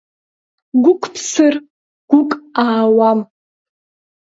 Гәык 0.83 1.03
ԥсыр, 1.13 1.55
гәык 2.09 2.31
аауам! 2.63 3.19